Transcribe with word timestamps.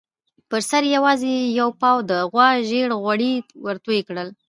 پر 0.49 0.61
سر 0.69 0.83
یې 0.87 0.93
یوازې 0.97 1.33
یو 1.59 1.69
پاو 1.81 1.97
د 2.09 2.11
غوا 2.31 2.47
زېړ 2.69 2.89
غوړي 3.01 3.33
ورتوی 3.65 3.99
کړي. 4.07 4.25